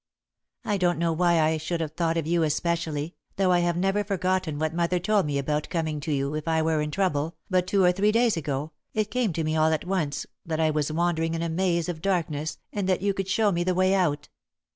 "I 0.65 0.77
don't 0.77 0.97
know 0.97 1.13
why 1.13 1.39
I 1.39 1.57
should 1.57 1.79
have 1.79 1.91
thought 1.91 2.17
of 2.17 2.25
you 2.25 2.41
especially, 2.41 3.13
though 3.35 3.51
I 3.51 3.59
have 3.59 3.77
never 3.77 4.03
forgotten 4.03 4.57
what 4.57 4.73
mother 4.73 4.97
told 4.97 5.27
me 5.27 5.37
about 5.37 5.69
coming 5.69 5.99
to 5.99 6.11
you, 6.11 6.33
if 6.33 6.47
I 6.47 6.59
were 6.63 6.81
in 6.81 6.89
trouble, 6.89 7.35
but 7.51 7.67
two 7.67 7.83
or 7.83 7.91
three 7.91 8.11
days 8.11 8.35
ago, 8.35 8.71
it 8.95 9.11
came 9.11 9.31
to 9.33 9.43
me 9.43 9.55
all 9.55 9.71
at 9.71 9.85
once 9.85 10.25
that 10.43 10.59
I 10.59 10.71
was 10.71 10.91
wandering 10.91 11.35
in 11.35 11.43
a 11.43 11.49
maze 11.49 11.87
of 11.87 12.01
darkness 12.01 12.57
and 12.73 12.89
that 12.89 13.03
you 13.03 13.13
could 13.13 13.27
show 13.29 13.51
me 13.51 13.63
the 13.63 13.75
way 13.75 13.93
out." 13.93 14.27